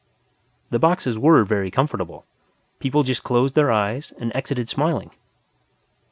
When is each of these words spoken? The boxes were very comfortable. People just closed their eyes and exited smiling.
The 0.71 0.79
boxes 0.79 1.15
were 1.19 1.43
very 1.43 1.69
comfortable. 1.69 2.25
People 2.79 3.03
just 3.03 3.23
closed 3.23 3.53
their 3.53 3.71
eyes 3.71 4.11
and 4.17 4.31
exited 4.35 4.67
smiling. 4.67 5.11